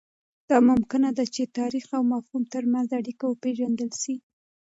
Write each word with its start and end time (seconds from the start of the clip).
دا 0.49 0.57
ممکنه 0.69 1.09
ده 1.17 1.25
چې 1.33 1.41
د 1.45 1.51
تاریخ 1.59 1.85
او 1.97 2.03
مفهوم 2.13 2.43
ترمنځ 2.53 2.87
اړیکه 2.99 3.25
وپېژندل 3.27 3.89
سي. 4.01 4.15